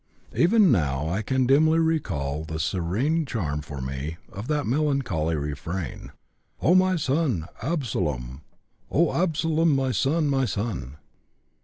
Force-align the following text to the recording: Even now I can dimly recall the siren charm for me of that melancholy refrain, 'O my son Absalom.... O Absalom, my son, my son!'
Even 0.35 0.71
now 0.71 1.07
I 1.09 1.21
can 1.21 1.45
dimly 1.45 1.77
recall 1.77 2.43
the 2.43 2.59
siren 2.59 3.23
charm 3.27 3.61
for 3.61 3.81
me 3.81 4.17
of 4.31 4.47
that 4.47 4.65
melancholy 4.65 5.35
refrain, 5.35 6.11
'O 6.59 6.73
my 6.73 6.95
son 6.95 7.45
Absalom.... 7.61 8.41
O 8.89 9.13
Absalom, 9.13 9.75
my 9.75 9.91
son, 9.91 10.27
my 10.27 10.45
son!' 10.45 10.97